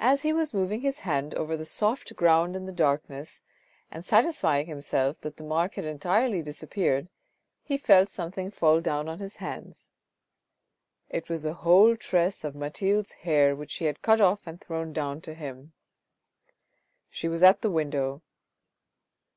As 0.00 0.22
he 0.22 0.32
was 0.32 0.52
moving 0.52 0.80
his 0.80 0.98
hand 1.06 1.36
over 1.36 1.56
the 1.56 1.64
soft 1.64 2.16
ground 2.16 2.56
in 2.56 2.66
the 2.66 2.72
darkness 2.72 3.42
and 3.88 4.04
satisfying 4.04 4.66
himself 4.66 5.20
that 5.20 5.36
the 5.36 5.44
mark 5.44 5.74
had 5.76 5.84
entirely 5.84 6.42
dis 6.42 6.64
appeared, 6.64 7.08
he 7.62 7.76
felt 7.78 8.08
something 8.08 8.50
fall 8.50 8.80
down 8.80 9.08
on 9.08 9.20
his 9.20 9.36
hands. 9.36 9.92
It 11.08 11.28
was 11.28 11.44
a 11.44 11.54
whole 11.54 11.94
tress 11.96 12.42
of 12.42 12.56
Mathilde's 12.56 13.12
hair 13.22 13.54
which 13.54 13.70
she 13.70 13.84
had 13.84 14.02
cut 14.02 14.20
off 14.20 14.48
and 14.48 14.60
thrown 14.60 14.92
down 14.92 15.20
to 15.20 15.34
him. 15.34 15.74
She 17.08 17.28
was 17.28 17.44
at 17.44 17.60
the 17.62 17.70
window. 17.70 18.22